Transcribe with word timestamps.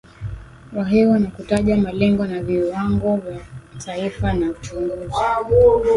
wa 0.75 0.85
hewa 0.85 1.19
na 1.19 1.31
kutaja 1.31 1.77
malengo 1.77 2.25
na 2.27 2.43
viwango 2.43 3.17
vya 3.17 3.39
kitaifa 3.73 4.33
na 4.33 4.53
kuchunguza 4.53 5.09